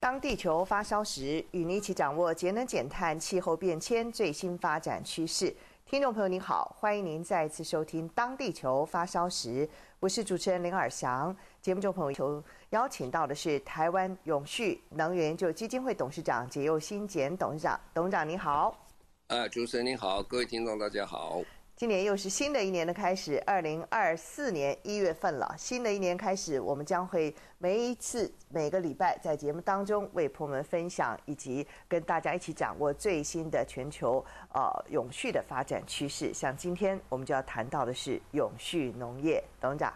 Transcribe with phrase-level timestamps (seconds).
[0.00, 5.52] 当地球发烧时，与您一起掌握节能减碳、气候变迁最新发展趋势。
[5.84, 9.66] 听众朋友您好，欢迎您再次收听《当地球发烧时》，
[9.98, 11.36] 我是主持人林尔祥。
[11.60, 18.78] 节目中朋友求邀请到的是台湾永续能源研究基金会董事长简又新简董事长，董事长您好。
[19.26, 21.42] 啊，主持人您好，各位听众大家好。
[21.78, 25.54] 今年又是新的一年的开始，二零二四年一月份了。
[25.56, 34.18] 新的一年开始，我们将会每一次每个礼拜在节目当中为朋友们分享，以及跟大家一起掌握最新的全球
[34.52, 36.34] 呃永续的发展趋势。
[36.34, 39.94] 像今天我们就要谈到的是永续农业，董事长。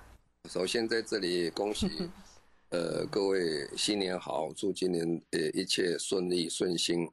[0.49, 2.09] 首先在这里恭喜
[2.71, 7.11] 呃各位新年好，祝今年呃一切顺利顺心，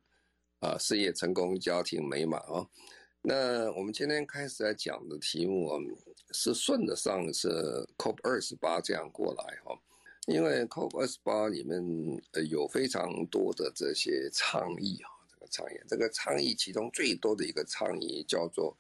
[0.60, 2.70] 啊、事业成功，家庭美满啊。
[3.22, 5.78] 那我们今天开始来讲的题目啊，
[6.32, 9.78] 是顺着上次 COP 二十八这样过来哈，
[10.28, 11.84] 因为 COP 二十八里面
[12.50, 18.76] 有非常多的这些倡议啊，这个倡议，这个倡议其中最多的一个倡议叫做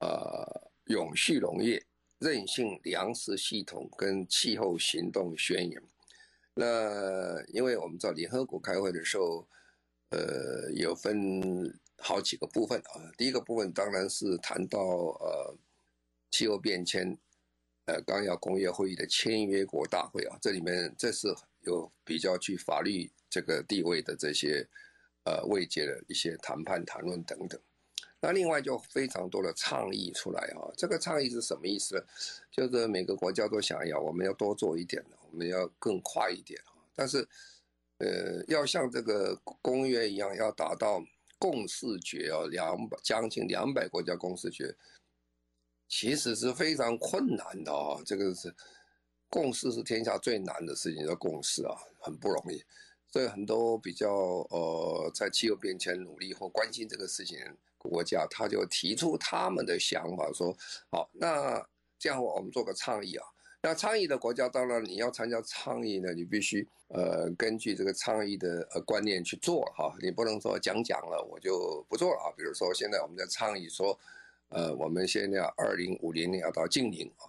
[0.00, 1.84] 呃永续农业、
[2.20, 5.82] 韧性粮食系统跟气候行动宣言。
[6.54, 9.46] 那因为我们在联合国开会的时候，
[10.08, 11.78] 呃有分。
[12.00, 15.56] 好几个部分啊，第一个部分当然是谈到呃
[16.30, 17.18] 气候变迁，
[17.86, 21.26] 呃纲要工业会议的签约国大会啊，这里面这是
[21.62, 24.64] 有比较具法律这个地位的这些
[25.24, 27.60] 呃位阶的一些谈判谈论等等。
[28.20, 32.02] 那另外就非常多的倡议出来啊，这个倡议是什么意思呢？
[32.52, 37.28] 就是每个国家都想要我们要多做一点，我们要更快一点啊，但是
[37.98, 41.04] 呃要像这个公约一样要达到。
[41.38, 44.74] 共识决哦，两百将近两百国家共识决，
[45.88, 48.02] 其实是非常困难的啊。
[48.04, 48.54] 这个是
[49.28, 52.62] 共识是天下最难的事情，叫共识啊，很不容易。
[53.10, 54.10] 所以很多比较
[54.50, 57.38] 呃在气候变迁努力或关心这个事情
[57.78, 60.54] 国家，他就提出他们的想法，说
[60.90, 61.66] 好，那
[61.98, 63.24] 这样我们做个倡议啊。
[63.60, 72.30] 那倡议的国家，当然你要参加倡议呢，你必须呃根据这个倡议的呃观念去做哈，你不能说讲讲了我就不做了啊。
[72.36, 73.98] 比如说现在我们在倡议说，
[74.50, 77.26] 呃，我们现在二零五零年要到净零啊，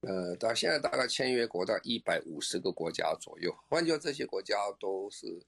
[0.00, 5.40] 呃，到现在大概签约国在一百五十个国家左右，换句话这些国家都是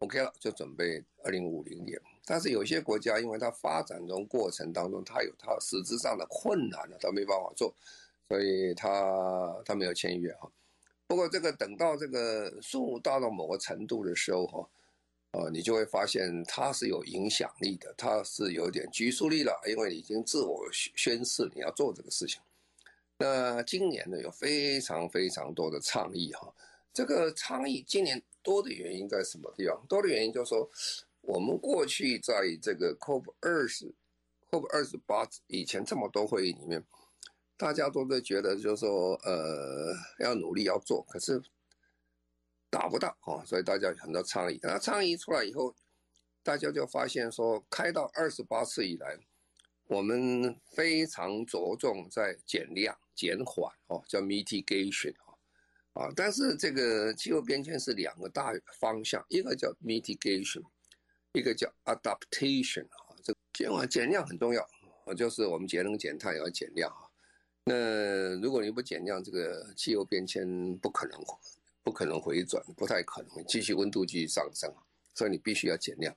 [0.00, 1.98] OK 了，就准备二零五零年。
[2.26, 7.74] 但是有些国家因为它发展中过程当中，它有它实质上的困难了，它没办法做。
[8.28, 10.50] 所以他他没有签约哈，
[11.06, 14.68] 不过这个等到这个数目到某个程度的时候哈，
[15.32, 22.40] 呃，你就会发现它是有影响力的，它是有点拘束力了，因为你已经自我宣誓你要做这个事情。
[23.18, 26.52] 那今年呢，有非常非常多的倡议哈，
[26.94, 29.84] 这个倡议今年多的原因在什么地方？
[29.86, 30.68] 多的原因就是说，
[31.20, 33.92] 我们过去在这个 COP 二十、
[34.50, 36.82] COP 二十八以前这么多会议里面。
[37.56, 41.40] 大家都在觉得，就是说，呃，要努力要做，可是
[42.68, 44.58] 达不到啊，所以大家有很多倡议。
[44.62, 45.74] 那倡议出来以后，
[46.42, 49.16] 大家就发现说，开到二十八次以来，
[49.86, 55.14] 我们非常着重在减量、减缓哦，叫 mitigation
[55.92, 60.64] 啊，啊但是这个气候变迁是两个大方向，一个叫 mitigation，
[61.32, 63.14] 一个叫 adaptation 啊。
[63.22, 64.68] 这减缓、减量很重要，
[65.16, 67.03] 就是我们节能减碳也要减量啊。
[67.66, 71.18] 那如果你不减量，这个气候变迁不可能
[71.82, 74.70] 不可能回转，不太可能继续温度继续上升，
[75.14, 76.14] 所以你必须要减量，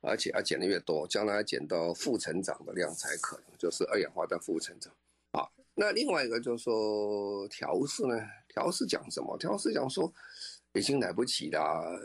[0.00, 4.92] 而且要减的越多，将来要减到负成长的量才可能，就是二氧化碳负成长。
[5.30, 8.20] 啊，那另外一个就是说调适呢？
[8.48, 9.38] 调适讲什么？
[9.38, 10.12] 调适讲说
[10.72, 12.00] 已经来不及了，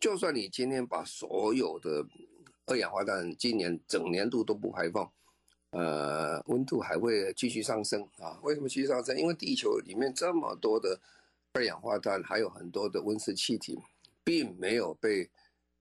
[0.00, 2.04] 就算你今天把所有的
[2.66, 5.12] 二氧化碳今年整年度都不排放。
[5.74, 8.38] 呃，温度还会继续上升啊？
[8.44, 9.18] 为什么继续上升？
[9.18, 10.96] 因为地球里面这么多的
[11.54, 13.76] 二氧化碳，还有很多的温室气体，
[14.22, 15.28] 并没有被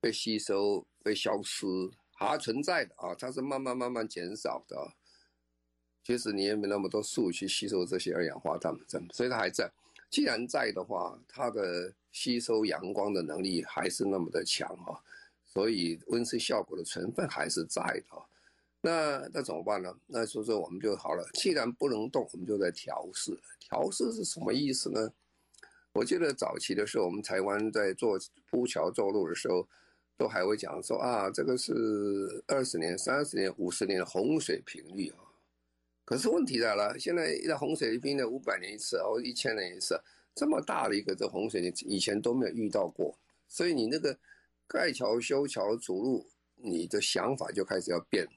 [0.01, 1.68] 被吸收、被消失，
[2.16, 4.94] 还存在的啊，它是慢慢慢慢减少的。
[6.04, 8.75] 其实你也没那么多树去吸收这些二氧化碳，
[9.12, 9.72] 所以它还在。
[10.10, 15.00] 既然在的话，它的吸收阳光的能力还是那么的强哈，
[15.45, 18.25] 所以温室效果的成分还是在的。
[18.85, 19.95] 那那怎么办呢？
[20.07, 23.31] 那所以说我们就好了，既然不能动，我们就在调试。
[23.57, 25.09] 调试是什么意思呢？
[25.94, 28.19] 我记得早期的时候，我们台湾在做
[28.50, 29.65] 铺桥造路的时候，
[30.18, 35.31] 都还会讲说啊，这个是二十年、三十年、五十年的洪水频率啊。
[36.03, 39.97] 可是问题来了，现在一洪水频率五百年一次，或一千年一次，
[40.35, 43.18] 这么大的一个这洪水，你以前都没有遇到过。
[43.47, 44.18] 所以你那个
[44.68, 46.27] 盖桥、修桥、筑路，
[46.57, 48.27] 你的想法就开始要变，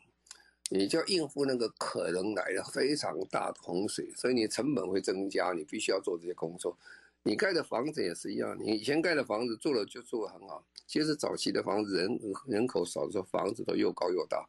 [0.69, 6.77] 你就要应付那个可能来的非常大的洪水，所以你成本会增加，你必须要做这些工作。
[7.23, 10.65] 你盖的房子也是一样，你以前盖的房子住了就住得很好。
[10.87, 14.47] 其实早期的房子人人口少的时候，房子都又高又大，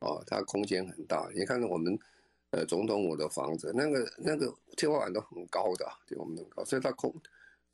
[0.00, 1.30] 哦，它空间很大。
[1.34, 1.98] 你看我们
[2.50, 7.14] 呃总统府的房子，那个那个天花板都很高的，对我们很高，所以它空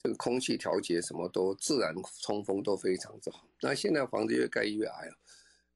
[0.01, 1.93] 这个空气调节什么都自然
[2.23, 3.45] 通风都非常之好。
[3.61, 5.17] 那现在房子越盖越矮了，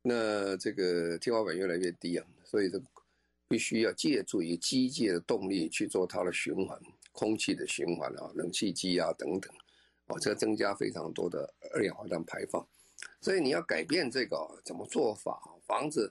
[0.03, 2.81] 那这个天花板越来越低啊，所以这
[3.49, 6.81] 必须要借助于机械的动力去做它的循环。
[7.13, 9.53] 空气的循环啊，冷气机啊等等，
[10.07, 12.65] 哦，这增加非常多的二氧化碳排放，
[13.21, 15.43] 所以你要改变这个怎么做法？
[15.67, 16.11] 房子，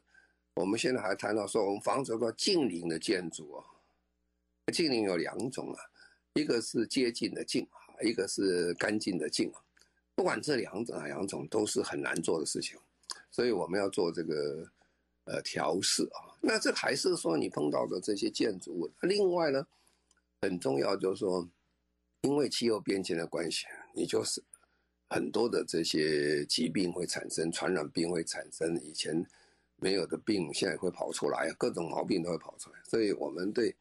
[0.56, 3.64] 我们现在还谈到说，我们房子叫做近邻的建筑啊，
[4.74, 5.80] 近邻有两种啊，
[6.34, 9.62] 一个是接近的近啊，一个是干净的净啊。
[10.16, 12.78] 不管这两种两种都是很难做的事情，
[13.32, 14.68] 所以我们要做这个
[15.26, 16.36] 呃调试啊。
[16.42, 19.66] 那这还是说你碰到的这些建筑物，另外呢？
[20.42, 21.46] 很重要，就是说，
[22.22, 24.42] 因为气候变迁的关系，你就是
[25.10, 29.22] 很多的这些疾病会产生，传染病会产生，以前
[29.76, 32.80] 没有的病现在会跑出来，各种毛病都会跑出来。
[32.86, 33.76] 所以我们对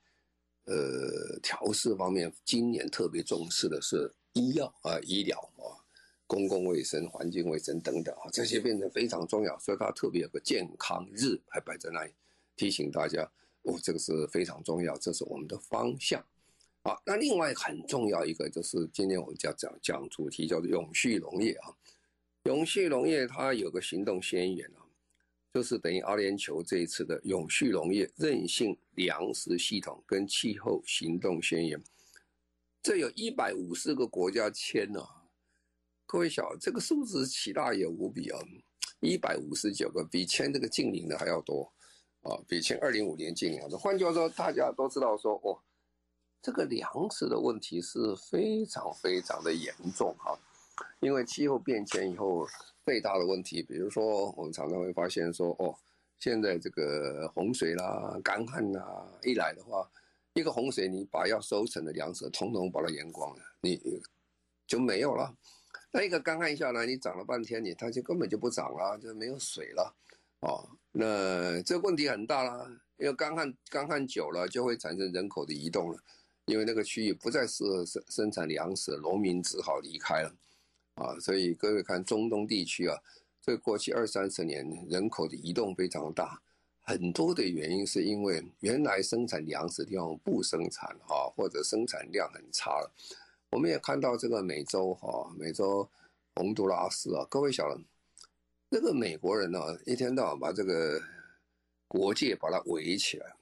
[0.64, 5.78] 呃调试方面，今年特别重视的是医药啊、医疗啊、
[6.28, 9.58] 公共卫生、环境卫生等等啊，这些变得非常重要。
[9.58, 12.12] 所以它特别有个健康日还摆在那里，
[12.54, 13.28] 提醒大家
[13.62, 16.24] 哦，这个是非常重要，这是我们的方向。
[16.82, 21.74] 好，那另外很重要一个就是今天我们要讲讲主题叫做永续农业啊，
[22.44, 24.84] 永续农业它有个行动宣言啊，
[25.52, 31.82] 就是等于阿联酋这一次的永续农业韧性粮食系统跟气候行动宣言，
[32.82, 35.17] 这有一百五十个国家签了，
[36.08, 38.40] 各位小这个数字奇大也无比啊，
[39.00, 41.70] 一百五十九个比签这个近零的还要多
[42.22, 43.76] 啊，比签二零五年净零的。
[43.76, 45.60] 换句话说，大家都知道说哦。
[46.40, 50.38] 这个粮食的问题是非常非常的严重哈，
[51.00, 52.46] 因为气候变迁以后
[52.86, 55.74] 最大的问题，比如说我们常常会发现说，哦，
[56.20, 59.90] 现在这个洪水啦、干旱啦一来的话，
[60.32, 64.00] 一个洪水你把要收成的粮食统统把它淹光了，你
[64.64, 65.34] 就没有了。
[65.90, 69.96] 那一个干旱下来，你长了半天，你它就根本就不长了，就没有水了，
[70.40, 75.98] 哦，那这问题很大啦，因为干旱干旱久了就会产生人口的移动了。
[76.46, 80.34] 因为那个区域不再适合生生产粮食，农民只好离开了，
[80.94, 82.96] 啊，所以各位看中东地区啊，
[83.42, 86.40] 这过去二三十年人口的移动非常大，
[86.80, 92.90] 很多的原因是因为原来生产粮食地方不生产啊，或者生产量很差了。
[93.50, 95.88] 我们也看到这个美洲哈，美洲
[96.34, 97.80] 洪都拉斯啊，各位晓得，
[98.70, 101.02] 这个美国人呢，一天到晚把这个
[101.86, 103.34] 国界把它围起来。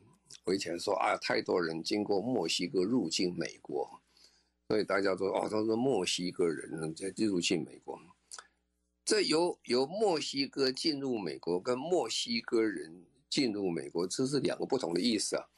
[0.44, 4.00] 围起来说啊，太多人经过墨西哥入境美国，
[4.68, 7.98] 所以大家说哦，都是墨西哥人在入境美国。
[9.04, 15.48] 这由由墨西哥进入美国，跟墨西哥人进入美国，这是两个不同的意思啊。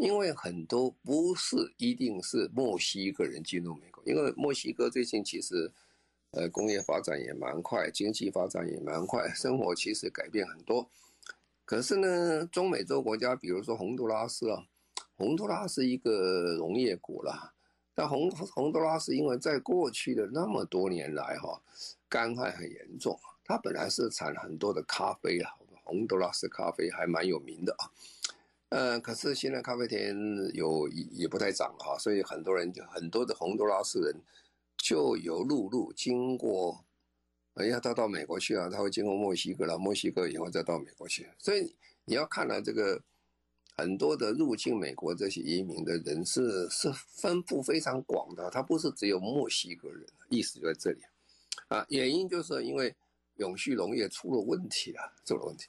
[0.00, 5.70] 因为很多不是一定是墨西哥人进入美国，因为墨西哥最近其实
[6.30, 10.88] 呃工业发展也蛮快，经济发展也蛮快，生活其实改变很多。
[11.64, 14.64] 可是呢，中美洲国家，比如说洪都拉斯啊，
[15.16, 17.52] 洪都拉斯一个农业国啦，
[17.94, 21.60] 但洪洪都拉斯因为在过去的那么多年来哈，
[22.08, 25.52] 干旱很严重，它本来是产很多的咖啡啊，
[25.84, 27.86] 洪都拉斯咖啡还蛮有名的啊，
[28.70, 30.16] 呃，可是现在咖啡田
[30.54, 34.20] 有也不太涨哈，所以很多人就很多的洪都拉斯人
[34.76, 36.84] 就有陆路经过。
[37.54, 41.28] 哎呀，他到美国去啊，他会经过墨西哥了，墨西哥以后再到美国去。
[41.36, 41.74] 所以
[42.04, 43.02] 你要看到这个
[43.76, 51.00] 很多的入境美国这些移民的人是是分布非常广的，他不是只有墨西哥人，意思就在这里
[51.66, 51.84] 啊。
[51.88, 52.94] 原因就是因为
[53.38, 55.66] 永续农业出了问题了，出了问题。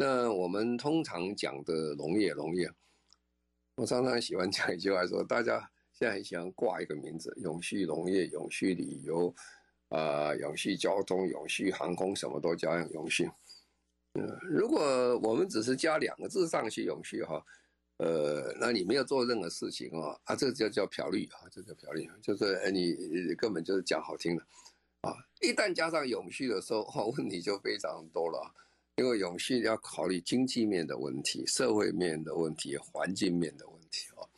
[0.00, 2.72] 那我们通常讲的农业，农业，
[3.74, 9.34] 我常常喜欢讲一句话说，大家现在很喜欢挂一个名字：永续农业、永续旅游，
[9.90, 13.30] 啊、永续交通、永续航空，什么都加上永续。
[14.14, 17.44] 嗯，如果我们只是加两个字上去，永续哈，
[17.98, 24.42] 呃，那你没有做任何事情啊，啊，这个就叫漂绿啊，这叫漂绿，就是你根本就是讲好听的
[25.02, 25.12] 啊。
[25.42, 28.50] 一旦加上永续的时候，问题就非常多了。
[29.00, 34.28] 因为永续要考虑经济面的问题、社会面的问题、环境面的问题哦。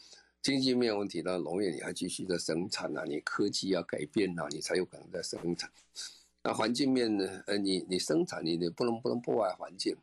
[0.40, 5.69] 经济面问题呢，农业你还继续在生产啊，你科技要改变啊，你才有可能在生产。
[6.45, 7.42] 那环境面呢？
[7.49, 9.97] 呃，你你生产你你不能不能破坏环境，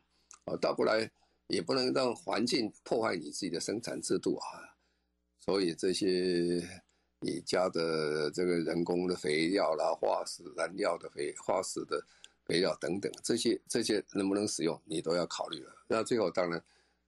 [0.44, 1.10] 哦，倒过来
[1.46, 4.76] 也不能让环境破坏你自己的生产制度啊。
[5.38, 6.62] 所以这些
[7.20, 12.04] 你加的这个人工的肥料啦、化石燃料的肥、化石的。
[12.50, 15.72] 肥料等等，这些这些能不能使用，你都要考虑了。
[15.86, 16.60] 那最后当然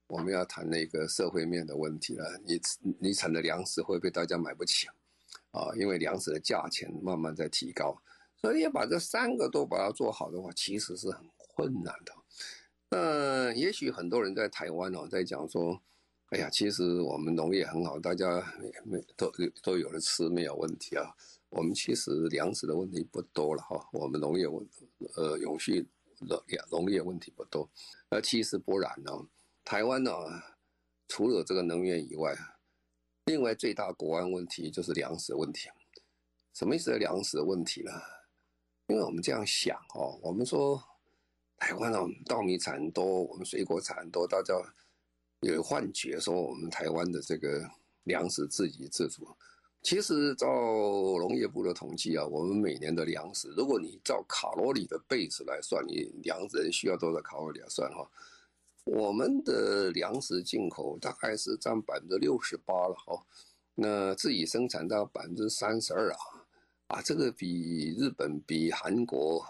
[0.07, 2.39] 我们要谈那个社会面的问题了。
[2.45, 2.61] 你
[2.97, 4.87] 你产的粮食会不会大家买不起
[5.51, 5.67] 啊？
[5.75, 8.01] 因为粮食的价钱慢慢在提高，
[8.37, 12.13] 所以要把这三个都把它做好的话，其实是很困难的。
[12.89, 15.77] 那也许很多人在台湾哦，在讲说，
[16.29, 18.41] 哎呀，其实我们农业很好，大家
[18.85, 19.29] 没都
[19.61, 21.13] 都有的吃，没有问题啊。
[21.55, 24.67] 我们其实粮食的问题不多了哈，我们农业问
[25.15, 25.87] 呃永续
[26.27, 27.69] 的农业问题不多，
[28.09, 29.11] 而其实不然呢。
[29.63, 30.11] 台湾呢，
[31.07, 32.35] 除了这个能源以外，
[33.25, 35.69] 另外最大国安问题就是粮食问题。
[36.53, 36.97] 什么意思？
[36.97, 37.91] 粮食问题呢？
[38.87, 40.83] 因为我们这样想哦，我们说
[41.57, 44.53] 台湾呢，稻米产多，我们水果产多，大家
[45.41, 47.63] 有幻觉说我们台湾的这个
[48.03, 49.27] 粮食自给自足。
[49.83, 58.09] 其实照农业部的统计啊，我们每年的粮食，如果你照卡路里的倍数来算，你粮食需要多少卡路里来算哈？
[58.85, 63.21] 我们的粮食进口大概是占百分之六十八了哈，
[63.75, 66.19] 那自己生产到百分之三十二啊，
[66.87, 69.45] 啊，这个比日本、比韩国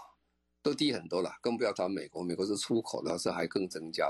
[0.64, 4.10] 都低很多了，更不要谈美国，美国是出口的，是还更增加，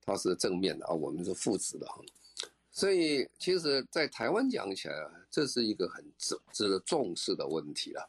[0.00, 2.00] 它是正面的啊，我们是负值的哈。
[2.78, 8.08] 所以，其实，在台湾讲起来啊，这是一个很值值得重视的问题了。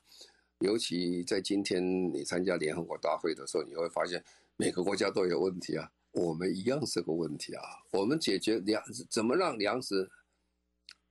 [0.60, 1.84] 尤其在今天
[2.14, 4.24] 你参加联合国大会的时候，你会发现
[4.58, 7.64] 每个国家都有问题啊，我们一样是个问题啊。
[7.90, 10.08] 我们解决粮，怎么让粮食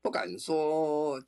[0.01, 1.21] 不敢说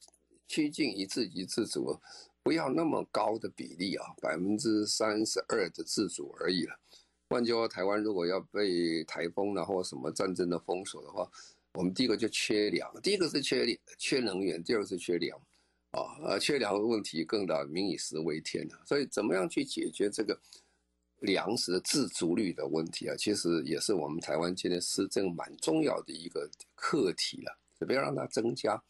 [0.47, 1.99] 趋近于自给自足，
[2.45, 6.79] 不要那么高的比例啊，百分之三十二的自主而已了。
[7.29, 11.29] 换句话说，台湾如果要被台风啊或什么战争的封锁的话，
[11.75, 15.39] 我们第一个就缺粮，第一个是缺缺能源，第二个是缺粮，
[15.93, 20.39] 啊，呃，缺粮的问题更大，民以食为天，所以怎么样去解决这个
[21.21, 23.15] 粮食的自足率的问题啊？
[23.17, 27.57] 其实也是我们台湾今天施政蛮重要的一个课题了。
[27.87, 28.83] 不要让它增加，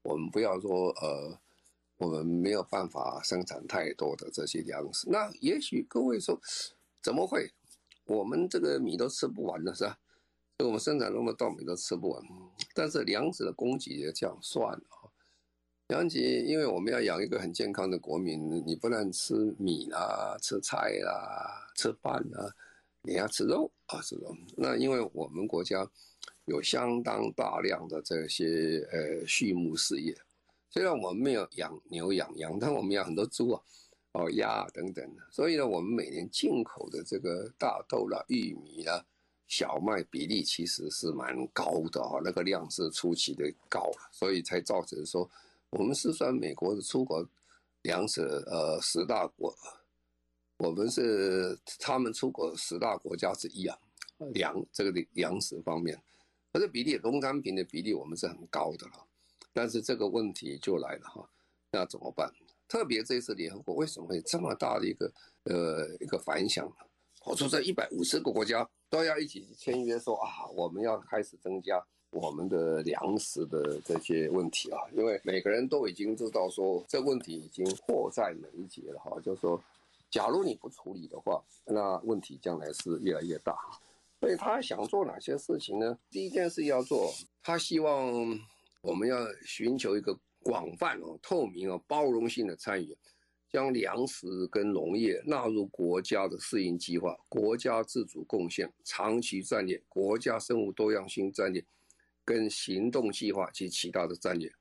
[0.00, 1.38] 我们不要说呃，
[1.98, 5.06] 我们没有办法生产太多的这些粮食。
[5.10, 6.40] 那也许各位说，
[7.02, 7.50] 怎么会？
[8.04, 9.98] 我们这个米都吃不完了，是吧？
[10.64, 12.22] 我们生产中的稻米都吃不完，
[12.74, 15.06] 但是粮食的供给也这样算啊。
[15.86, 22.52] 粮食，因为我们要养一个很健康的国民，你不能吃米啦、吃菜啦、吃饭啦，
[23.02, 24.36] 你要吃肉啊，这种。
[24.56, 25.88] 那因为我们国家
[26.46, 30.12] 有相当大量的这些呃畜牧事业，
[30.70, 33.62] 虽然我们没有养牛养羊，但我们养很多猪啊、
[34.14, 39.06] 哦鸭啊等等，所以呢，我们每年进口的这个大豆啦、玉米啦。
[39.48, 45.28] 小麦比例其实是蛮高的啊，那个量是出奇的高，所以才造成说
[45.70, 47.26] 我们是算美国的出口
[47.80, 49.54] 粮食呃十大国，
[50.58, 53.78] 我们是他们出口十大国家之一啊，
[54.34, 55.98] 粮这个粮食方面，
[56.52, 59.06] 而这比例农产品的比例我们是很高的了，
[59.54, 61.26] 但是这个问题就来了哈，
[61.72, 62.30] 那怎么办？
[62.68, 65.10] 特别这次联合国为什么会这么大的一个
[65.44, 66.70] 呃一个反响？
[67.24, 68.68] 我说这一百五十个国家。
[68.90, 79.62] 都要一起签约说啊，我们要开始增加我们的粮食的这些问题啊，因为每个人都已经知道说这问题已经迫在眉睫了哈，就是说，
[80.10, 83.54] 假如你不处理的话，那问题将来是越来越大。
[84.20, 85.96] 所以他想做哪些事情呢？
[86.10, 88.10] 第一件事要做，他希望
[88.80, 92.96] 我们要寻求一个广泛哦、透明哦、包容性的参与。
[93.50, 101.64] 将粮食跟农业纳入国家的适应计划、国家自主贡献、长期战略、国家生物多样性战略
[102.24, 104.52] 跟行动计划及其他的战略，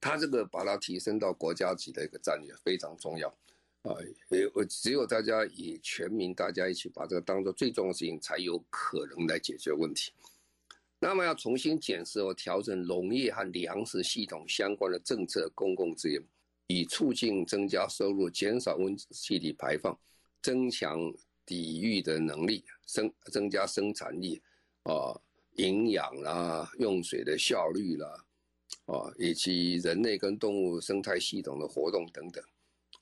[0.00, 3.28] 它这个把它提升到国家级的一个战略非常重要
[3.82, 3.92] 啊！
[4.30, 10.10] 也我只有大家以全民大家一起把这个当做最重要的事情，才有可能来解决问题。
[10.98, 16.22] 那么要重新检视和调整农业和粮食系统相关的政策公共资源，
[16.68, 19.98] 以促进增加收入、减少温室气体排放、
[20.42, 20.98] 增强
[21.44, 24.42] 抵御的能力、增增加生产力，
[24.82, 25.14] 啊，
[25.54, 28.24] 营养啦、用水的效率啦，
[28.86, 32.44] 啊，以及人类跟动物生态系统的活动等等，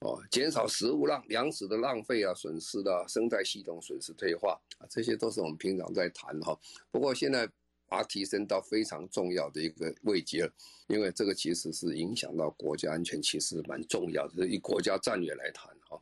[0.01, 6.59] 哦，减少食物浪粮食的浪费啊、损失啊、生态系统损失退化啊，这些都是我们平常在谈哈。
[6.91, 7.49] 不过现在。
[7.87, 10.53] 把它提升到非常重要的一个位阶了，
[10.89, 14.47] 因为这个其实是影响到国家安全，其实蛮重要的。
[14.47, 16.01] 以国家战略来谈哈，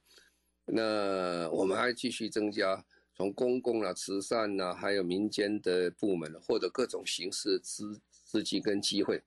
[0.65, 2.85] 那我们还继续增加
[3.15, 9.23] 从公共啊、慈善啊，还有民间的部门或者各种形式资资金跟机会，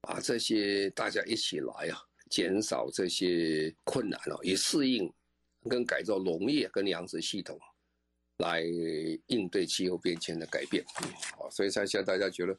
[0.00, 5.12] 把这些大家一起来啊，减少这些困难了，以适应
[5.68, 7.60] 跟改造农业跟粮食系统。
[8.40, 8.62] 来
[9.26, 10.84] 应对气候变迁的改变，
[11.38, 12.58] 啊，所以才现在大家觉得，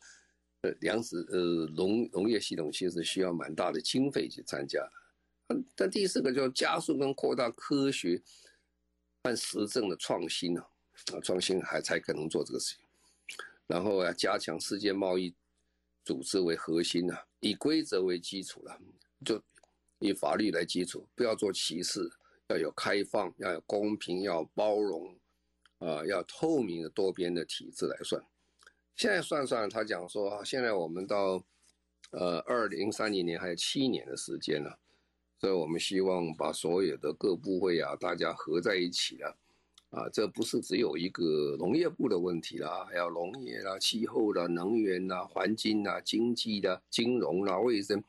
[0.61, 4.87] 呃，粮食呃农农业系统其实需要蛮大的经费去参加。
[5.75, 8.21] 但第四个就加速跟扩大科学
[9.23, 10.65] 和实证的创新啊，
[11.13, 12.85] 啊，创新还才可能做这个事情。
[13.67, 15.33] 然后要加强世界贸易
[16.05, 18.79] 组织为核心啊，以规则为基础了，
[19.25, 19.41] 就
[19.99, 22.09] 以法律来基础，不要做歧视，
[22.47, 25.13] 要有开放，要有公平，要包容。
[25.81, 28.23] 啊，要透明的多边的体制来算，
[28.95, 31.43] 现在算算，他讲说，现在我们到，
[32.11, 34.77] 呃，二零三零年还有七年的时间了，
[35.39, 39.35] 所以我们希望把所有的各部会啊，大家合在一起了，
[39.89, 48.03] 啊，这不是只有一个农业部的问题啦，还有农业啦、气候啦、能源啦、环境啦、经济啦、金融啦、卫生，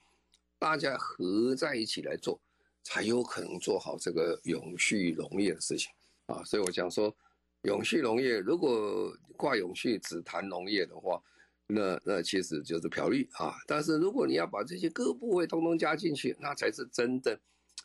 [0.59, 2.39] 大家合在一起来做，
[2.83, 5.91] 才有可能做好这个永续农业的事情
[6.27, 7.17] 啊，所以我讲说。
[7.63, 11.23] 永续农业，如果挂永续只谈农业的话，
[11.69, 13.55] 那那其实就是漂绿啊。
[13.67, 17.39] 但是如果你要把这些各部位通通加进去，那才是真正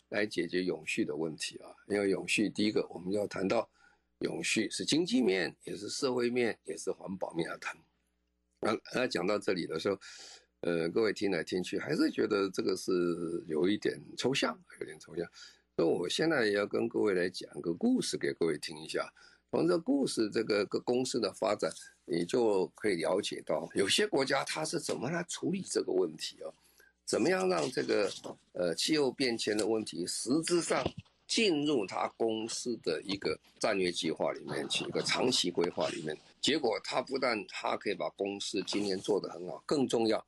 [0.10, 1.70] 来解决永续的问题啊。
[1.88, 3.70] 因为永续，第一个我们要谈到
[4.20, 7.78] 永续是经济面，也是社会面，也是环保面要谈。
[8.62, 10.00] 啊，那讲到这里的时候，
[10.62, 12.92] 呃，各位听来听去还是觉得这个是
[13.48, 15.24] 有一点抽象，有点抽象。
[15.76, 19.08] 所以我现在也要跟各位来讲个故事给各位听一下。
[19.50, 21.72] 从这故事这个个公司的发展，
[22.06, 26.52] 你就可以了解到，有些国家它是怎么来处理这个问题啊？
[27.06, 28.12] 怎么样让这个
[28.52, 30.84] 呃气候变迁的问题实质上
[31.26, 36.18] 进入它公司的一个战略计划里面去，一个长期规划里面。
[36.42, 40.22] 结果它不但它可以把公司今年做得很好，更重要，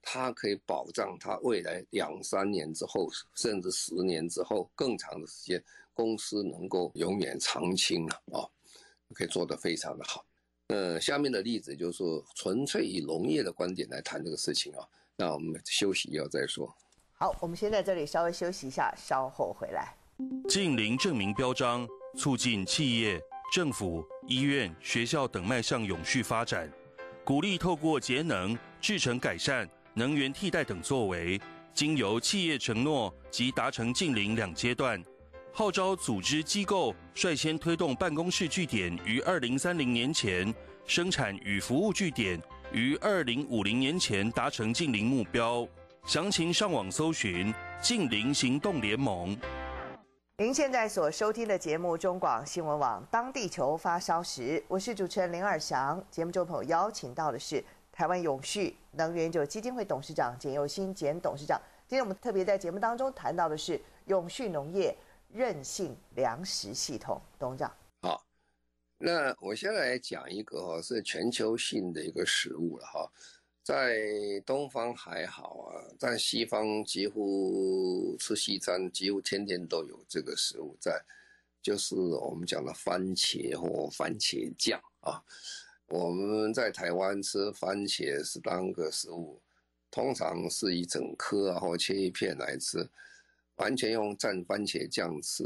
[0.00, 5.62] 它可以保障它未来两三年之后，甚至十年之后更长的时间。
[5.94, 8.48] 公司能够永远长青啊，啊，
[9.14, 10.24] 可以做得非常的好。
[10.68, 14.86] 呃，下面的例子就是说，纯粹以农业的观点来谈这个事情啊。
[15.16, 16.74] 那我们休息一下再说。
[17.12, 19.94] 好，我们先在这里稍微休息一下，稍后回来。
[20.48, 23.20] 近零证明标章，促进企业、
[23.52, 26.72] 政府、医院、学校等迈向永续发展，
[27.24, 31.38] 鼓励透过节能、制成改善、能源替代等作为，
[31.74, 35.02] 经由企业承诺及达成近零两阶段。
[35.54, 40.52] 号召组织机构率先推动办公室据点于二零三零年前，
[40.86, 42.40] 生产与服务据点
[42.72, 45.68] 于二零五零年前达成净零目标。
[46.06, 49.36] 详情上网搜寻“净零行动联盟”。
[50.42, 56.02] 您现在所收听的节目中广新闻网《当地球发烧时》，我是主持人林尔祥。
[56.10, 57.62] 节目中朋友邀请到的是
[57.92, 61.60] 台湾永续能源基金会董事长简又新简董事长。
[61.86, 64.96] 今天我们特别在节目当中谈到的是永续农业。
[65.34, 67.74] 韧性粮食系统，董事长。
[68.02, 68.26] 好，
[68.98, 73.10] 那我先来讲一个哈，是全球性的一个食物了哈，
[73.62, 73.98] 在
[74.44, 81.02] 东方还好啊，在西方几乎吃西餐，几乎天天都有这个食物在，
[81.62, 85.22] 就是我们讲的番茄或番茄酱啊。
[85.88, 89.40] 我们在台湾吃番茄是当个食物，
[89.90, 92.86] 通常是一整颗啊，或切一片来吃。
[93.62, 95.44] 完全用蘸番茄酱吃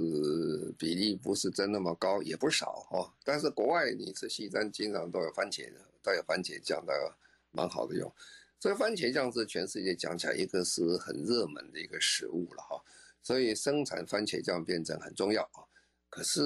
[0.79, 3.13] 比例不是真那么高，也不少哦。
[3.23, 6.95] 但是国外你吃西餐经常都有番茄的，都有番茄酱的，
[7.53, 8.11] 蛮好的用。
[8.59, 12.83] 所以番茄酱是全世界讲起来一个是很热门的一个食物了哈。
[13.23, 15.61] 所以生产番茄酱变成很重要啊。
[16.09, 16.41] 可是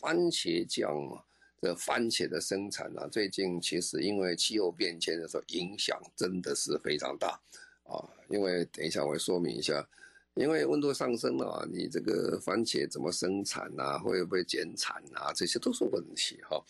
[0.00, 1.24] 番茄酱啊
[1.60, 7.40] 这番茄的生产啊，最近其实因为气候变迁的时候影响真的是非常大
[7.82, 7.98] 啊。
[8.28, 9.84] 因为等一下我会说明一下。
[10.34, 13.98] 因为温度上升了啊，你这个番茄怎么生产啊？
[13.98, 15.32] 会不会减产啊？
[15.32, 16.60] 这些都是问题哈。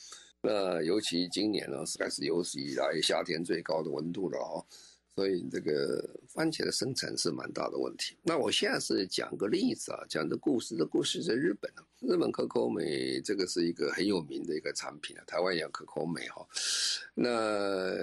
[0.43, 4.67] 那尤其今年呢，是开始有史以来夏天最高的温度了哈。
[5.15, 8.17] 所以这个番茄的生产是蛮大的问题。
[8.23, 10.77] 那我现在是讲个例子啊，讲的故事。
[10.77, 16.45] 这故事在日本啊，日本可口美这个是一个很有名的一个产品啊，台湾也可口美哈。
[17.15, 17.95] 那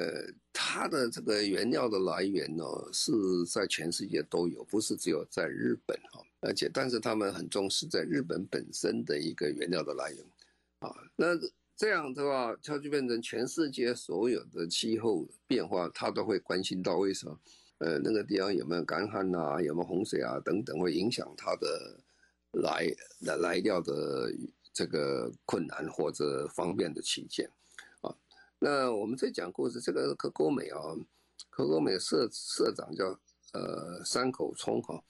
[0.54, 3.12] 它的这个原料的来源呢，是
[3.46, 6.24] 在全世界都有，不是只有在日本哈。
[6.40, 10.26] 而且，但是他们很重视在日本本身的一个原料的来源
[10.80, 10.96] 啊。
[11.16, 11.36] 那
[11.76, 17.40] 这样的话，它就变成全世界所有的气候变化，它都会关心到为什么？
[17.80, 22.00] 呃，那个地方有没有干旱啊，有没有洪水啊等等，会影响它的
[22.62, 22.86] 来
[23.22, 24.32] 来来料的
[24.72, 27.50] 这个困难或者方便的起见
[28.02, 28.16] 啊。
[28.60, 30.78] 那我们在讲故事，这个可可美啊，
[31.50, 33.20] 可可美社社长叫
[33.54, 35.04] 呃山口聪哈，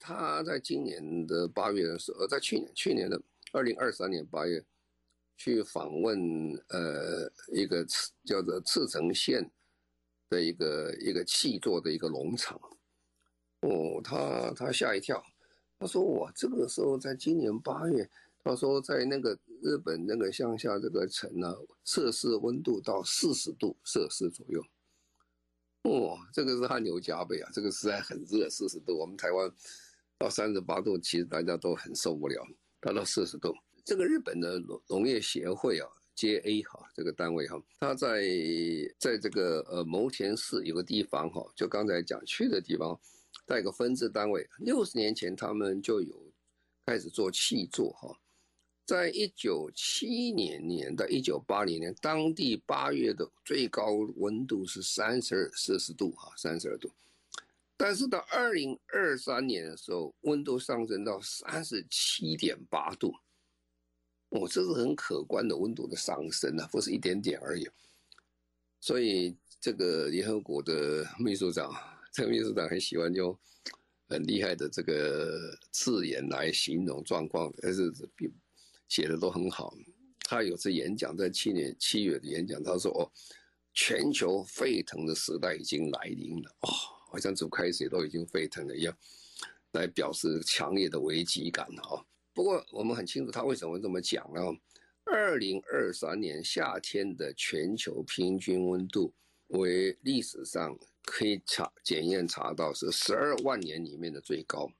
[0.00, 4.64] 他在今年的八月的时候，在去年去年的二零二三年八月。
[5.36, 6.18] 去访问
[6.68, 7.84] 呃一个
[8.24, 9.48] 叫做赤城县
[10.30, 12.60] 的一个一个气作的一个农场，
[13.60, 15.22] 哦，他他吓一跳，
[15.78, 18.08] 他说我，这个时候在今年八月，
[18.42, 24.64] 他说在那个日本那个乡下这个城呢，摄氏温度到四十度摄氏左右，
[25.82, 29.52] 哦，这个是汗流浃背啊，这个实在很热，四十度，我们台湾
[30.18, 32.44] 到三十八度，其实大家都很受不了，
[32.80, 33.54] 达到四十度。
[33.86, 38.20] 这个日本的农农业协会啊，JA 哈，这个单位哈，它在
[38.98, 43.00] 在这个呃牟田市有个地方哈，就刚才讲去的地方，
[43.46, 44.44] 带个分支单位。
[44.58, 46.20] 六十年前他们就有
[46.84, 48.18] 开始做气作哈，
[48.86, 56.90] 在一九七零年到一九八零年，当地八月的最高温度是三十二摄氏度哈，三十二度，
[57.76, 63.14] 但是到二零二三年的时候，温度上升到三十七点八度。
[64.30, 67.68] 哦，这是很可观的温度的上升啊，不是一点点而已。
[68.80, 71.72] 所以这个联合国的秘书长，
[72.12, 73.36] 这个秘书长很喜欢用
[74.08, 77.92] 很厉害的这个字眼来形容状况，但是
[78.88, 79.74] 写的都很好。
[80.20, 83.10] 他有次演讲，在去年七月的演讲，他说：“哦，
[83.72, 86.68] 全球沸腾的时代已经来临了。”哦，
[87.10, 88.96] 好像从开始都已经沸腾了一样，
[89.72, 92.04] 来表示强烈的危机感哈。
[92.36, 94.42] 不过我们很清楚他为什么这么讲呢？
[95.04, 99.10] 二零二三年夏天的全球平均温度
[99.46, 104.70] 为历史上可以查检验查到是十二万年里面的最高。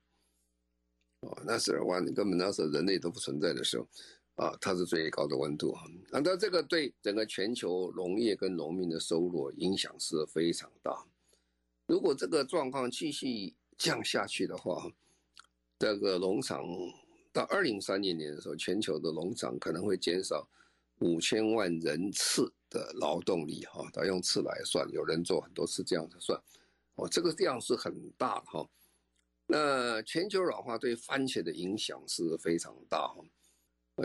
[1.20, 3.88] 哦，那十二万年根本那时候人类都不存在的时候，
[4.34, 5.82] 啊，它是最高的温度啊。
[6.10, 11.06] 那这个对整个全球农业跟农民的收入影响是非常大。
[11.86, 14.92] 如果这个状况继续降下去的话，
[15.78, 16.62] 这个农场。
[17.36, 20.48] 到二零三零年的时候，全球的农场可能会减少
[21.00, 26.40] 五千万人次的劳动力哈，他用次来算，有人做很多次这样子算，
[26.94, 28.66] 哦，这个量是很大哈。
[29.46, 33.22] 那全球暖化对番茄的影响是非常大哈，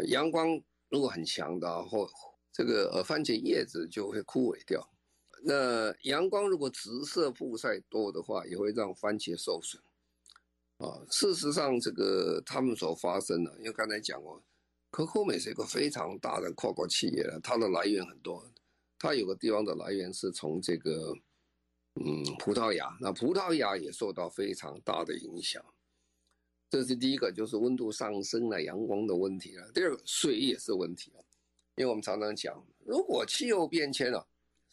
[0.07, 2.05] 阳光如果很强的话，
[2.51, 4.85] 这个呃番茄叶子就会枯萎掉。
[5.41, 9.81] 那阳光如果直射曝晒多的话，也会让番茄受损。
[10.81, 14.41] 啊，事实上，这个他们所发生的，因为刚才讲过，
[14.89, 18.43] 可口美是一个非常大的跨国企业了，它的来源很多，
[18.97, 21.13] 它有个地方的来源是从这个，
[22.03, 25.63] 嗯，葡萄牙，那葡萄牙也受到非常大的影响。
[26.67, 29.71] 这是第一个，就是温度上升了，阳光的问题了。
[29.73, 31.21] 第二个，水也是问题啊，
[31.75, 34.27] 因为我们常常讲，如果气候变迁了，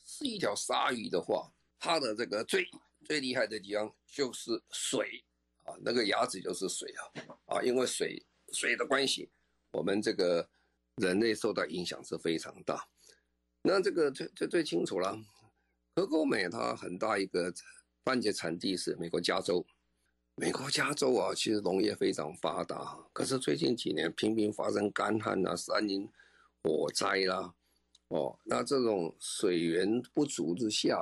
[0.07, 2.66] 是一条鲨鱼的话，它的这个最
[3.05, 5.23] 最厉害的地方就是水。
[5.68, 9.28] 啊，那个牙齿就是水啊，啊，因为水水的关系，
[9.72, 10.48] 我们这个
[10.96, 12.88] 人类受到影响是非常大。
[13.62, 15.18] 那这个最最最清楚了，
[15.94, 17.52] 可口美它很大一个
[18.04, 19.64] 番茄产地是美国加州，
[20.37, 26.09] 美国加州啊，其实农业非常发达，可是最近几年频频发生干旱啊、山林
[26.62, 27.54] 火灾啦、
[28.09, 30.96] 哦，那这种水源不足之下。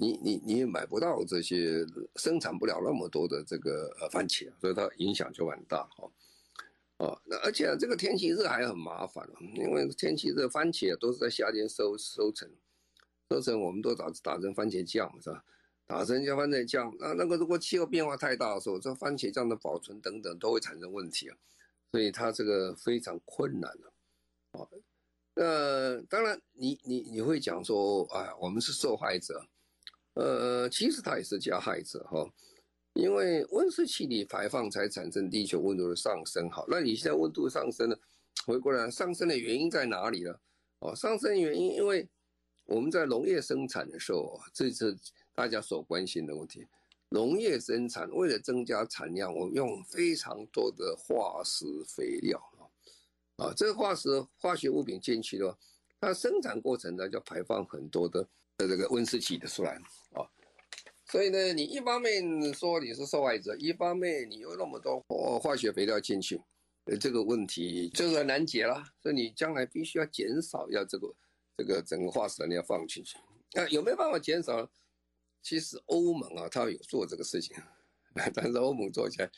[0.00, 1.84] 你你你也买不到这些，
[2.16, 6.10] 生产不了那么多的这个呃番茄，所以它影响就很大哈。
[6.98, 12.50] 哦，那而且这个天气热还很麻烦，因为天气热，番茄都是在夏天收收成，
[13.30, 15.44] 收成我们都打打成番茄酱是吧？
[15.86, 21.36] 打成叫番茄酱，那那个如果气候变化太大的时候，这番茄酱的保存等等都会产生问题啊，
[21.92, 23.92] 所以它这个非常困难的。
[24.52, 24.68] 哦，
[25.34, 29.46] 那当然你你你会讲说，哎，我们是受害者。
[30.18, 32.28] 呃，其实它也是加害者哈，
[32.94, 36.50] 因为温室气体排放才产生地球温度的上升。
[36.50, 37.96] 好，那你现在温度上升了，
[38.44, 40.34] 回过来上升的原因在哪里呢？
[40.80, 42.08] 哦，上升原因，因为
[42.64, 44.98] 我们在农业生产的时候，这是
[45.36, 46.66] 大家所关心的问题。
[47.10, 52.38] 农业生产为了增加产量，我们用非常多的化石肥料
[53.36, 55.58] 啊，啊，这个化石化学物品进去的话，
[56.00, 58.20] 它生产过程呢就排放很多的
[58.58, 59.80] 的这个温室气的出来，
[61.10, 66.40] 所以呢，你一方面说你是受害者，一方面你有那么多化化学肥料进去。
[67.00, 71.14] 这个问题就是很难解了，所以你将来必须要减少，要这个
[71.56, 73.18] 这个整个化石能量放进去。
[73.52, 74.70] 那有没有办法减少？
[75.42, 77.56] 其实欧盟啊，它有做这个事情，
[78.34, 79.30] 但是欧盟做起来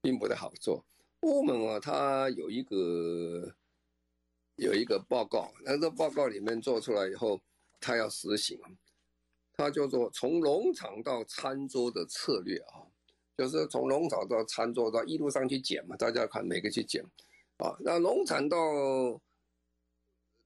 [0.00, 0.84] 并不太好做。
[1.20, 3.52] 欧盟啊，它有一个
[4.56, 7.40] 有一个报告，那这报告里面做出来以后，
[7.80, 8.58] 它要实行，
[9.54, 12.86] 它叫做从农场到餐桌的策略啊。
[13.34, 17.02] 就是从农场到餐桌到一路上去减嘛，大家看每个去减，
[17.56, 18.58] 啊，那农场到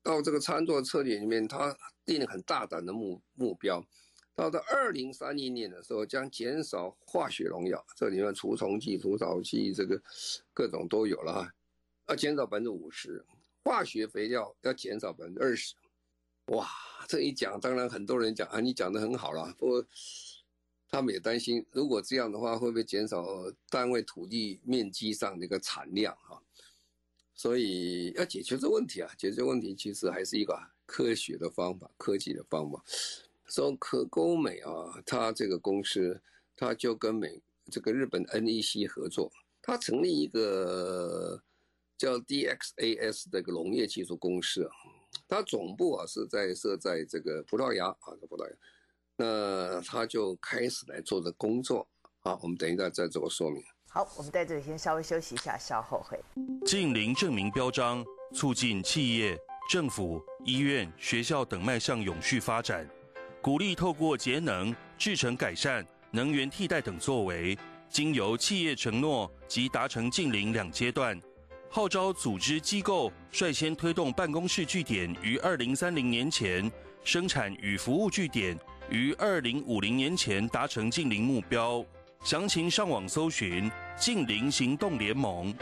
[0.05, 3.85] 到这个餐桌策略里面，它定了很大胆的目目标，
[4.37, 10.01] 到了二零三零年的时候将减少化学农药，这里面除虫剂、除草剂这个
[10.55, 11.53] 各种都有了哈，
[12.07, 13.23] 要减少百分之五十，
[13.65, 15.75] 化学肥料要减少百分之二十，
[16.47, 16.69] 哇，
[17.09, 19.87] 这一讲，当然很多人讲啊，你讲得很好了，不过。
[20.89, 23.27] 他们也担心，如果这样的话，会不会减少
[23.69, 26.39] 单位土地面积上的一个产量啊？
[27.35, 30.57] 所以要解决这问题啊，解决问题其实还是一个
[30.87, 32.83] 科学的方法、科技的方法。
[33.47, 34.73] 说可勾美啊，
[35.05, 36.23] 他这个公司，
[36.55, 41.43] 他就跟美这个日本 NEC 合作，他成立一个
[41.99, 44.71] 叫 DXAS 的一个农业技术公司，
[45.29, 48.57] 它总部啊是在设在这个葡萄牙啊，在葡萄牙。
[49.19, 51.89] 那他就开始来做的工作
[52.21, 53.63] 啊，我们等一下再做说明。
[53.89, 56.21] 好，我们在这里先稍微休息一下，稍后会。
[56.67, 59.35] 近邻证明标章，促进企业、
[59.71, 62.87] 政府、医院、学校等迈向永续发展，
[63.41, 67.57] 鼓励透过节能、制成改善、能源替代等作为，
[67.89, 71.19] 经由企业承诺及达成近邻两阶段，
[71.77, 76.73] 号召组织机构率先推动办公室据点于二零三零年前，
[77.05, 78.59] 生产与服务据点。
[78.89, 81.85] 于二零五零年前达成近零目标，
[82.25, 85.55] 详情上网搜寻“近零行动联盟”。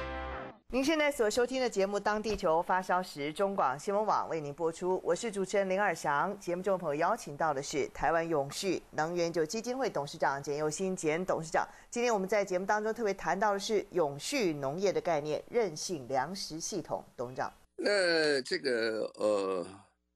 [0.75, 5.01] 您现在所收听的节目《当地球发烧时》，中广新闻网为您播出。
[5.05, 6.37] 我是主持人林尔祥。
[6.41, 11.65] 节目中的朋友邀请到的是台湾永续能源就基金会董事长简佑新简董事长。
[11.89, 17.05] 今天我们在节目当中特别谈到的是永续农业的概念——韧性粮食系统。
[17.17, 19.65] 董事长，那这个呃，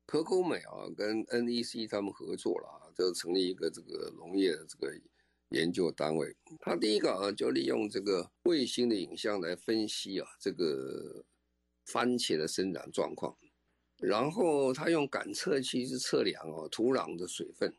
[0.06, 2.90] 可口美啊，跟 NEC 他们合作了。
[2.96, 4.92] 就成立一个这个农业的这个
[5.50, 11.24] 研究单位，他第一个啊就利用这个卫星的影像来分析啊这个
[11.84, 13.36] 番茄的生长状况，
[13.96, 17.74] 然后他用感测器去测量哦土壤的水分，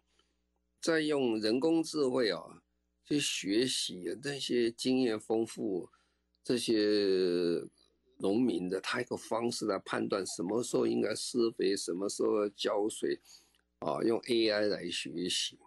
[0.81, 2.63] 再用人工智慧啊
[3.05, 5.89] 去学习那些经验丰富
[6.43, 7.67] 这些
[8.17, 13.19] 农民的他一个方式来判断什么时候应该施肥，什么时候要浇水。
[13.79, 15.57] 啊，用 AI 来学习，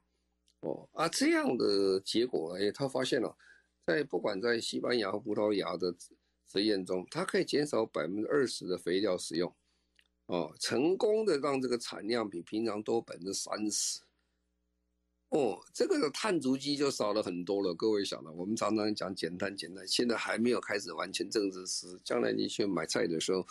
[0.62, 3.36] 哦啊，这样的结果，哎，他发现了，
[3.86, 5.94] 在不管在西班牙和葡萄牙的
[6.50, 9.52] 实验中，它可以减少百分之二十的肥料使用，
[10.26, 14.00] 哦，成功的让这个产量比平常多百分之三十，
[15.30, 17.74] 哦，这个的碳足迹就少了很多了。
[17.74, 23.44] 各位想了，我们常常讲减碳减碳，现在还没有开始完全正式实，将来你去买菜的时候，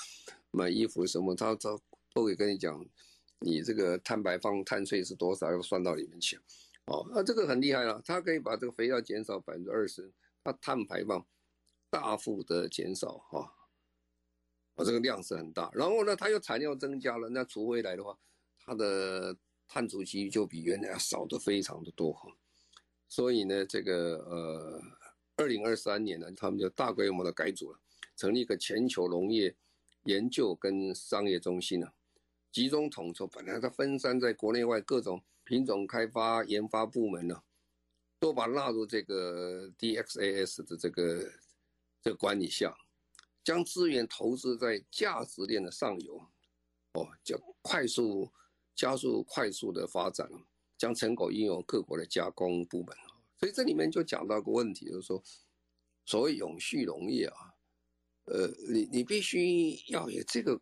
[0.52, 1.78] 买衣服什么，他都
[2.14, 2.86] 都会跟你讲。
[3.44, 5.52] 你这个碳排放、碳税是多少？
[5.52, 6.40] 要算到里面去，
[6.86, 10.12] 哦，那这个很厉害了，它可以把这个肥料减少百分之二十，
[10.44, 11.26] 它碳排放
[11.90, 13.54] 大幅的减少，哈，
[14.76, 15.70] 啊，这个量是很大。
[15.74, 18.18] 然后呢，它又产量增加了，那除回来的话，
[18.60, 22.30] 它的碳足迹就比原来要少的非常的多，哈。
[23.08, 24.82] 所以呢，这个呃，
[25.36, 27.80] 二零二三年呢，他们就大规模的改组了，
[28.16, 29.56] 成立一个全球农业
[30.06, 31.94] 研究跟商业中心了。
[32.52, 37.44] 集中统筹，本来它分散在国内外各种品种开发研发部门呢，
[38.22, 41.30] 都把纳入这个 DXAS 的这个
[42.02, 42.74] 这个管理下，
[43.44, 46.16] 将资源投资在价值链的上游，
[46.94, 48.32] 哦，叫快速
[48.74, 50.26] 加速快速的发展，
[50.78, 52.96] 将成果应用各国的加工部门。
[53.38, 55.22] 所以这里面就讲到个问题，就是说，
[56.06, 57.54] 所谓永续农业啊，
[58.24, 60.58] 呃，你你必须要有这个。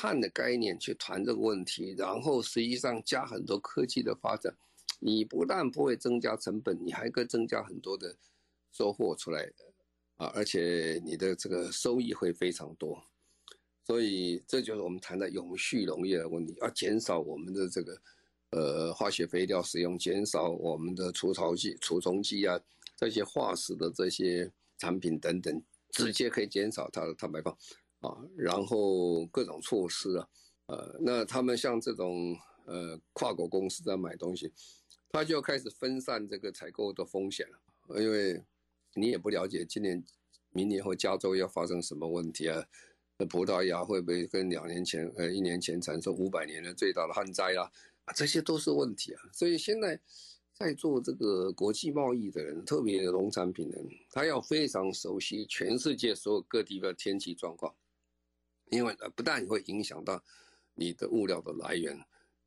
[0.00, 4.56] 碳的概念去谈这个问题，然后实际上加很多科技的发展，
[5.00, 8.16] 你不但不会增加成本，你还可以增加很多的
[8.70, 9.54] 收获出来的
[10.18, 13.02] 啊，而且你的这个收益会非常多。
[13.82, 18.00] 所以这就是我们谈的永续农业的问题，要减少我们的这个
[18.50, 22.56] 呃化学肥料使用，减少我们的除草剂、除虫剂啊
[22.94, 27.58] 这些化石的这些产品等等，直接可以减少它的碳排放
[28.00, 28.16] 啊。
[28.36, 30.28] 然后各种措施啊，
[30.66, 34.52] 呃，那他们像这种呃跨国公司在买东西，
[35.10, 38.42] 他就开始分散这个采购的风险了，因为
[38.94, 40.04] 你也不了解今年。
[40.50, 42.64] 明年或加州要发生什么问题啊？
[43.18, 47.70] 那葡萄牙会不会跟两年前、呃一年前产生五百年的最大的旱灾啦？
[48.06, 49.22] 啊，这些都是问题啊。
[49.30, 50.00] 所以现在
[50.54, 57.72] 在做这个国际贸易的人，特别农产品人，他要非常熟悉全世界所有各地的天气状况，
[58.70, 60.22] 因为不但会影响到
[60.74, 61.98] 你的物料的来源，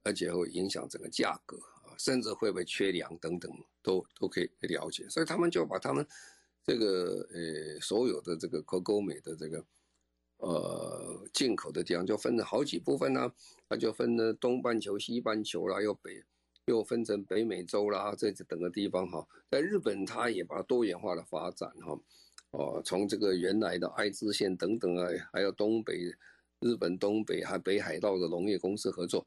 [0.03, 5.07] 而且会影响整个价格啊，甚至会不会缺粮等等，都都可以了解。
[5.09, 6.07] 所以他们就把他们。
[6.63, 9.65] 这个呃，所有的这个可购美的这个
[10.37, 13.33] 呃进口的地方就分了好几部分呢、啊，
[13.67, 16.23] 它就分了东半球、西半球啦，又北
[16.65, 19.27] 又分成北美洲啦，这等个地方哈。
[19.49, 21.99] 在日本，它也把它多元化的发展哈，
[22.51, 26.13] 哦，从这个原来的爱知县等等啊，还有东北
[26.59, 29.25] 日本东北还北海道的农业公司合作，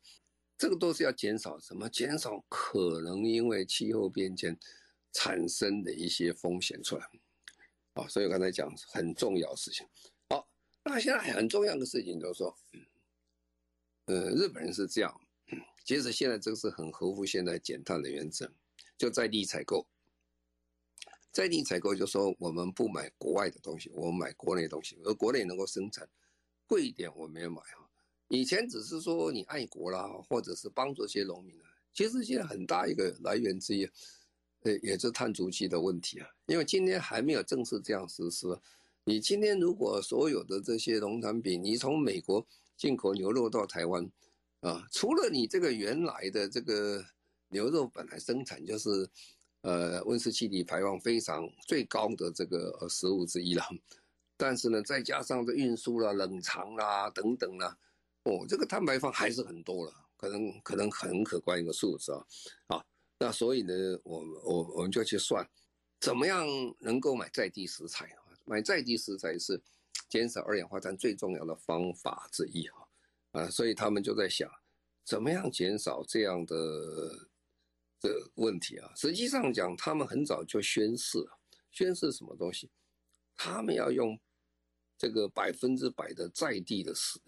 [0.58, 1.88] 这个都是要减少什么？
[1.88, 4.58] 减少可能因为气候变迁
[5.12, 7.08] 产生的一些风险出来。
[7.94, 9.86] 啊，所以我刚才讲很重要的事情。
[10.28, 10.46] 好，
[10.84, 12.54] 那现在很重要的事情就是说，
[14.06, 15.18] 呃，日本人是这样，
[15.84, 18.52] 其实现在这个是很合乎现在减碳的原则，
[18.98, 19.86] 就在地采购。
[21.34, 26.08] 在地采购就说我们不买国外的东西，我们买国内东西，而国内能够生产
[26.64, 27.90] 贵一点，我们也买哈。
[28.28, 33.84] 以前只是说你爱国啦，或者是帮助这些农民啊，其实现在很大一个来源之一。
[34.60, 38.46] 对，也是碳足迹的问题啊，因为今天还没有正式这样实施。
[39.04, 44.08] 你今天如果所有的这些农产品，你从美国进口牛肉到台湾，
[44.60, 47.04] 啊，除了你这个原来的这个
[47.48, 49.06] 牛肉本来生产就是，
[49.64, 53.64] 呃，温室气体排放非常最高的这个呃食物之一了，
[54.36, 57.74] 但是呢，再加上这运输啦、冷藏啦等等啦，
[58.24, 62.26] 哦，这个碳排放还是很多了，可能可能很可观一个数字啊，
[62.66, 62.84] 啊。
[63.18, 63.72] 那所以呢，
[64.02, 65.48] 我我我们就去算，
[65.98, 66.46] 怎么样
[66.78, 68.20] 能够买在地食材啊？
[68.44, 69.58] 买在地食材是
[70.10, 72.86] 减少二氧化碳最重要的方法之一哈
[73.32, 73.48] 啊！
[73.48, 74.50] 所以他们就在想，
[75.06, 76.54] 怎么样减少这样的
[78.04, 78.92] 这个问题啊？
[78.94, 81.18] 实际上讲，他们很早就宣誓，
[81.72, 82.70] 宣誓什么东西？
[83.34, 84.20] 他们要用
[84.98, 87.18] 这个百分之百的在地的食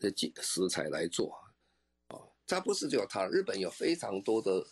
[0.42, 1.32] 食材来做
[2.08, 2.20] 啊！
[2.46, 4.66] 它不是只有他，日本有非常多的。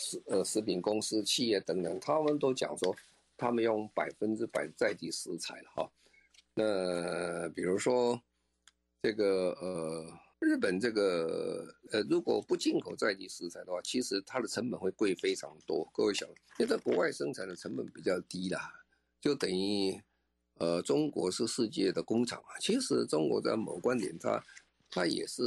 [0.00, 2.92] 食呃食品公司、企业等等，他们都讲说，
[3.36, 5.88] 他们用百分之百在地食材哈。
[6.52, 8.20] 那比如说
[9.00, 15.88] 这个呃，日本这个呃，如果不进口在地食材的话，其实它的成本会贵非常多。
[15.92, 18.72] 各位想，因为在国外生产的成本比较低啦，
[19.20, 20.00] 就等于
[20.54, 22.58] 呃，中国是世界的工厂啊。
[22.60, 24.44] 其实中国在某观点，它
[24.90, 25.42] 它也是。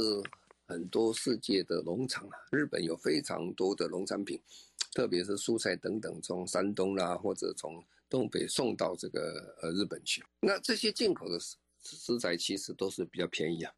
[0.64, 4.40] 很多世界的农场啊，日本有非常多的农产品，
[4.94, 10.24] 特别是蔬菜等等，从山东啦或者从东北送到这个呃日本去。
[10.40, 13.74] 那这些进口的食食材其实都是比较便宜啊，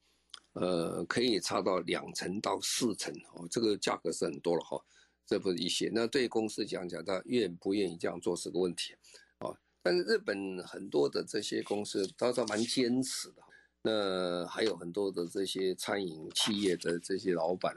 [0.55, 4.83] 呃，可以差到两成到四成哦，这个价格是很多了哈。
[5.27, 8.95] 这不是一些，那对公司讲讲，他愿不愿意这样做是个问题
[9.39, 9.49] 啊。
[9.83, 13.43] 但是日本很多的这些公司，都是蛮坚持的。
[13.83, 17.75] 那还有很多的这些餐饮企业的这些老板，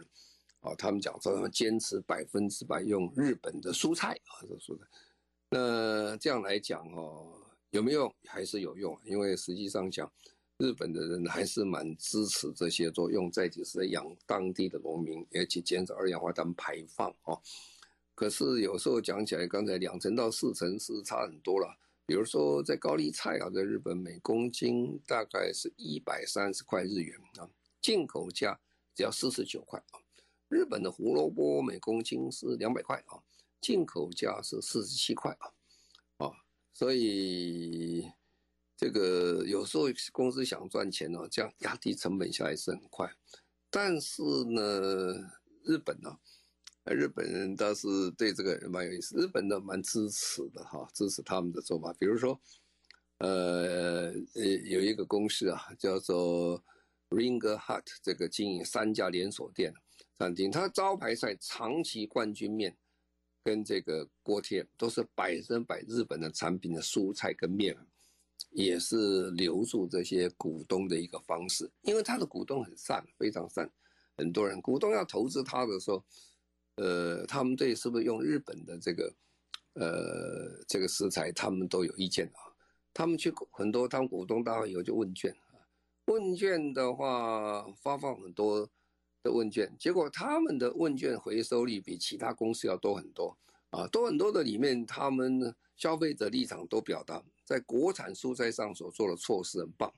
[0.62, 4.86] 啊，他们讲说他们坚持百分之百用日本的蔬菜啊，这蔬菜。
[5.50, 7.34] 那这样来讲哦，
[7.72, 8.16] 有没有用？
[8.26, 10.12] 还是有用，因为实际上讲，
[10.58, 17.38] 日本的人还是蛮支持这些作用在就是养当地的农民，而且减少二氧化碳排放啊。
[18.16, 21.78] 可是有时候讲起来，刚才两成到四成是差很多了。
[22.08, 27.48] 比如说，在高丽菜啊，在日本每公斤大概是一百三十块日元啊，
[27.80, 28.60] 进口价
[28.96, 30.00] 只要四十九块啊。
[30.48, 33.22] 日本的胡萝卜每公斤是两百块啊，
[33.62, 36.32] 进口价是四十七块啊，啊，
[36.74, 38.10] 所以
[38.78, 43.12] 这个有时候公司想赚钱呢，这样压低成本下来是很快，
[43.70, 45.14] 但是呢，
[45.64, 46.18] 日本呢。
[46.90, 51.92] 日本人倒是对这个蛮有意思，日本的蛮支持的哈，支持他们的做法。
[52.00, 52.40] 比如说，
[53.18, 56.64] 呃呃，有一个公司啊，叫做
[57.10, 59.74] Ringer Hut，这个经营三家连锁店
[60.18, 62.74] 餐厅，它招牌菜长崎冠军面
[63.44, 67.76] 跟这个锅贴都是百分百日本的产品的蔬菜跟面
[68.52, 73.70] 也是留住这些股东的一个方式，因为他的股东很善，非常善。
[74.16, 76.04] 很多人股东要投资他的时候，
[76.76, 79.14] 呃，他们对是不是用日本的这个，
[79.74, 82.40] 呃，这个食材，他们都有意见啊。
[82.94, 85.62] 他们去很多当股东大会以后就问卷啊，
[86.06, 88.68] 问卷的话发放很多
[89.22, 93.38] 的问卷，结果他们的问卷回收率比其他公司要多很多
[93.70, 99.92] 啊，多很多的里面，他们消费者立场都表达在国产蔬菜上所做的措施很棒，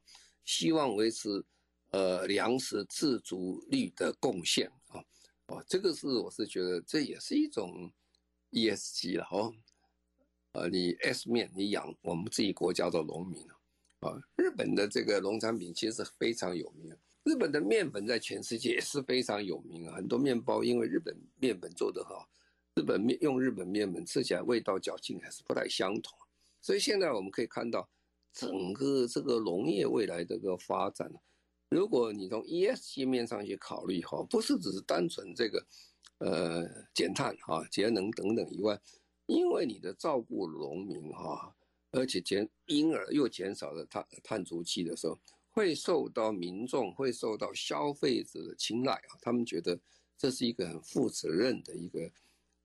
[0.46, 1.44] 希望维持。
[1.92, 5.04] 呃，粮食自足率的贡献啊，
[5.48, 7.92] 哦，这个是我是觉得这也是一种
[8.52, 9.52] ESG 了哦，
[10.52, 13.44] 呃，你 S 面你养我们自己国家的农民
[14.02, 22.30] 啊，日本的这个农产品其实非常有名，日本的面粉在全世界也是非常有名啊，很多面包因为日本面粉做得好，
[22.76, 26.16] 日本面用日本面粉吃起来味道嚼劲还是不太相同，
[26.62, 27.90] 所以现在我们可以看到
[28.34, 31.12] 整个这个农业未来的这个发展。
[31.70, 35.66] 如果你从 ESG 面上去考虑哈，不是只是单纯这个，
[36.18, 38.80] 呃，减碳哈、节能等等以外，
[39.28, 41.56] 因为你的照顾农民哈，
[41.92, 45.16] 而且减因而又减少了碳碳足迹的时候，
[45.52, 49.80] 会受到民众会受到消费者的青睐啊，他们觉得
[50.18, 52.12] 这是一个很负责任的一个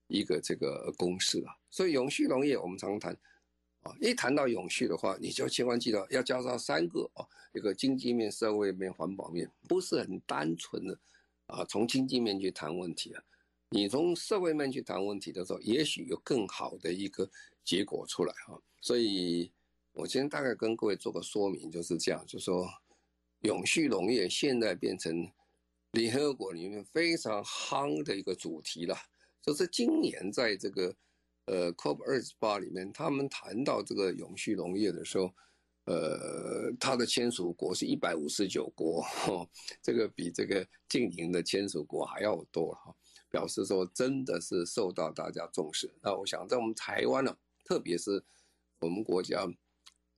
[0.07, 3.15] 一个这个公司啊，所以永续农业我们常谈。
[4.01, 10.97] 一谈到永续的话，你就千万记得要加上三个啊，一个经济面、社会面、环保面，不是很单纯的
[11.47, 13.23] 啊，从经济面去谈问题啊。
[13.69, 17.29] 你从社会面去谈问题的时候，也许有更好的一个
[17.63, 18.59] 结果出来哈。
[18.81, 19.51] 所以，
[19.93, 22.67] 我今天大概跟各位做个说明，就是这样，就说
[23.41, 25.29] 永续农业现在变成
[25.91, 28.97] 联合国里面非常夯的一个主题了，
[29.41, 30.95] 就是今年在这个。
[31.45, 35.31] 呃，COP 二十八里面，他们谈到这个永续农业的时候，
[35.85, 39.47] 呃，他的签署国是一百五十九国，哦，
[39.81, 42.95] 这个比这个净零的签署国还要多哈，
[43.29, 45.93] 表示说真的是受到大家重视。
[46.01, 48.23] 那我想在我们台湾呢，特别是
[48.79, 49.47] 我们国家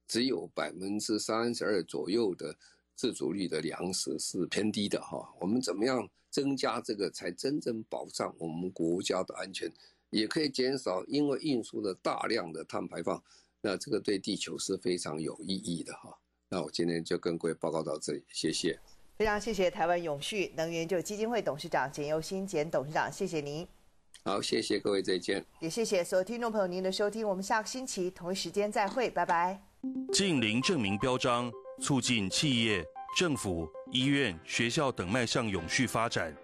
[0.07, 2.57] 只有百分之三十二左右的
[2.95, 9.69] 自主率的粮食是偏低的哈，我们怎么样增加这个，才真正保障我们国家的安全？
[10.17, 13.23] 也可以减少因为运输的大量的碳排放，
[13.61, 16.17] 那这个对地球是非常有意义的哈。
[16.49, 18.79] 那我今天就跟各位报告到这里，谢谢。
[19.15, 23.67] 非常谢谢台湾永续能源就基金会董事长简又新简董事长，谢谢您。
[24.23, 25.45] 好，谢谢各位，再见。
[25.59, 29.61] 也谢谢所有听众朋友您的收听，我们下个星期同一时间再会，拜拜。
[30.11, 32.83] 近零证明标章，促进企业、
[33.15, 36.35] 政府、医院、学校等迈向永续发展，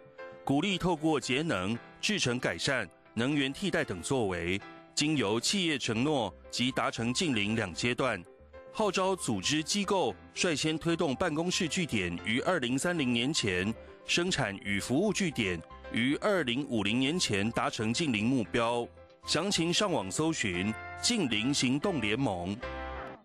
[0.45, 2.87] 鼓励透过节能、制成改善。
[3.15, 4.59] 能源替代等作为，
[4.95, 8.21] 经由企业承诺及达成近零两阶段，
[8.71, 13.71] 号召组织机构率先推动办公室据点于二零三零年前，
[14.07, 15.61] 生产与服务据点
[15.91, 18.87] 于二零五零年前达成近零目标。
[19.27, 22.57] 详情上网搜寻“近零行动联盟”。